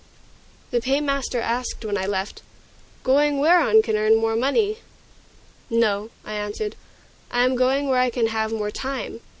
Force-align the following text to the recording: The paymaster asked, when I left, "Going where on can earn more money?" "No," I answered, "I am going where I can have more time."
The 0.71 0.81
paymaster 0.81 1.39
asked, 1.39 1.85
when 1.85 1.95
I 1.95 2.07
left, 2.07 2.41
"Going 3.03 3.37
where 3.37 3.61
on 3.61 3.83
can 3.83 3.95
earn 3.95 4.17
more 4.17 4.35
money?" 4.35 4.79
"No," 5.69 6.09
I 6.25 6.33
answered, 6.33 6.75
"I 7.29 7.43
am 7.45 7.55
going 7.55 7.87
where 7.87 7.99
I 7.99 8.09
can 8.09 8.25
have 8.25 8.51
more 8.51 8.71
time." 8.71 9.19